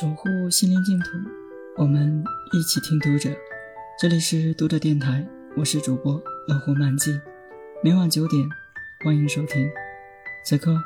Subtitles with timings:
[0.00, 1.10] 守护心灵净土，
[1.76, 3.30] 我们一起听读者。
[3.96, 5.24] 这里是读者电台，
[5.56, 7.16] 我是主播乐活漫记。
[7.80, 8.44] 每晚九点，
[9.04, 9.70] 欢迎收听。
[10.44, 10.76] 此刻，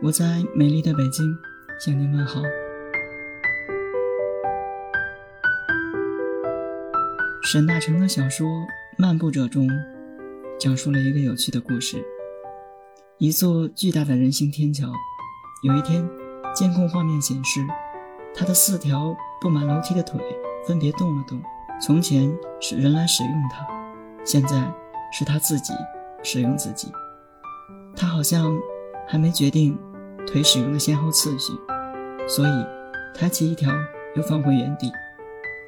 [0.00, 1.36] 我在美丽的北京
[1.80, 2.40] 向您问好。
[7.42, 8.46] 沈大成的小说
[8.96, 9.68] 《漫步者》中，
[10.56, 12.00] 讲述了一个有趣的故事：
[13.18, 14.86] 一座巨大的人行天桥。
[15.64, 16.08] 有一天，
[16.54, 17.60] 监控画面显示，
[18.34, 20.20] 他的四条布满楼梯的腿
[20.66, 21.40] 分别动了动。
[21.80, 23.66] 从前是人来使用它，
[24.24, 24.72] 现在
[25.12, 25.72] 是他自己
[26.22, 26.92] 使用自己。
[27.96, 28.56] 他好像
[29.06, 29.76] 还没决定
[30.26, 31.52] 腿使用的先后次序，
[32.28, 32.66] 所以
[33.14, 33.72] 抬起一条
[34.14, 34.92] 又放回原地，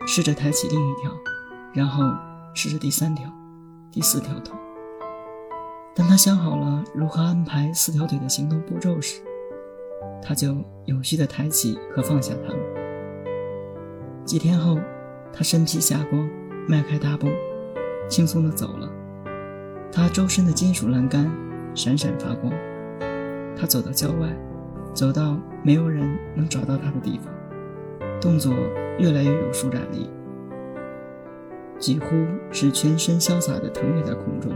[0.07, 1.11] 试着抬起另一条。
[1.73, 2.05] 然后
[2.55, 3.29] 试着第三条、
[3.91, 4.55] 第四条腿。
[5.93, 9.21] 当他想好了如何安排四条腿的行动步骤时，
[10.27, 12.59] 他就有序地抬起和放下它们。
[14.25, 14.79] 几天后，
[15.31, 16.27] 他身披霞光，
[16.67, 17.29] 迈开大步，
[18.09, 18.91] 轻松地走了。
[19.93, 21.31] 他周身的金属栏杆
[21.75, 22.51] 闪闪发光。
[23.55, 24.35] 他走到郊外，
[24.95, 27.31] 走到没有人能找到他的地方，
[28.19, 28.55] 动作
[28.99, 30.11] 越来越有舒展力。
[31.79, 32.07] 几乎
[32.51, 34.51] 是全身潇洒地腾跃在空中，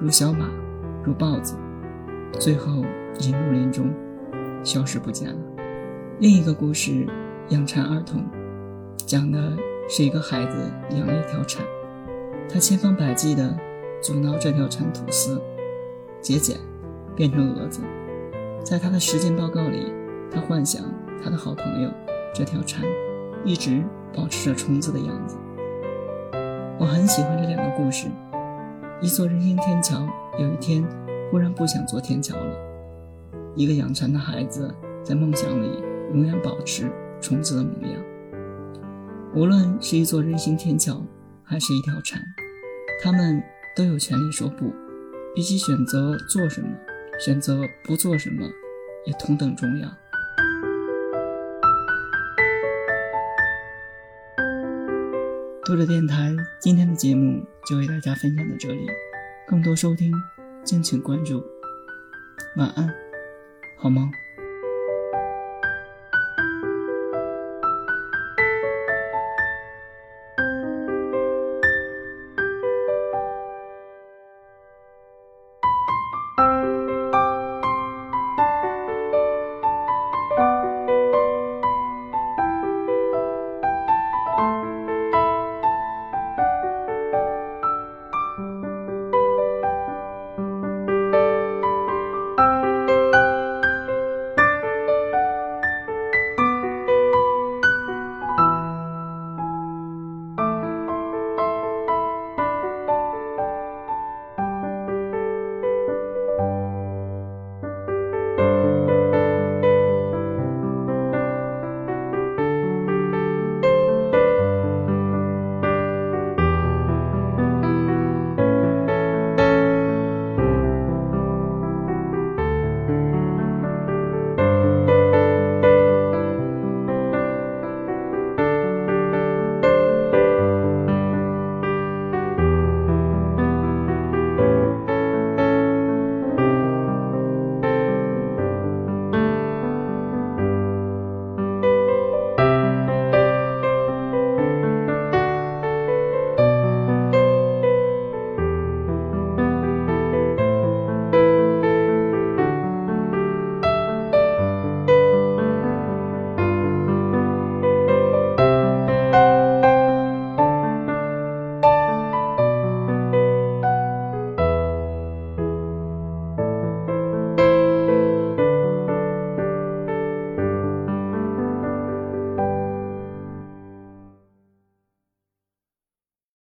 [0.00, 0.48] 如小马，
[1.04, 1.56] 如豹子，
[2.32, 2.82] 最后
[3.20, 3.92] 隐入林中，
[4.66, 5.38] 消失不见了。
[6.18, 6.90] 另一个故事
[7.50, 8.20] 《养蚕儿童》，
[8.96, 9.56] 讲的
[9.88, 11.64] 是一个孩子养了一条蚕，
[12.48, 13.56] 他千方百计地
[14.02, 15.40] 阻挠这条蚕吐丝、
[16.20, 16.58] 结茧，
[17.14, 17.80] 变成蛾子。
[18.64, 19.92] 在他的实践报告里，
[20.32, 20.82] 他幻想
[21.22, 21.90] 他的好朋友
[22.34, 22.84] 这条蚕
[23.44, 25.36] 一直保持着虫子的样子。
[26.80, 28.08] 我很喜欢这两个故事。
[29.00, 30.04] 一座人行天桥，
[30.40, 30.84] 有一天
[31.30, 32.65] 忽然不想做天桥了。
[33.56, 36.90] 一个养蚕的孩子在梦想里永远保持
[37.22, 38.04] 虫子的模样。
[39.34, 41.02] 无论是一座人行天桥，
[41.42, 42.22] 还是一条船，
[43.02, 43.42] 他们
[43.74, 44.72] 都有权利说不。
[45.34, 46.68] 比起选择做什么，
[47.18, 48.46] 选择不做什么
[49.06, 49.88] 也同等重要。
[55.64, 58.86] 读者电台今天的节目就为大家分享到这里，
[59.46, 60.12] 更多收听
[60.62, 61.42] 敬请关注。
[62.56, 62.88] 晚安，
[63.76, 64.10] 好吗。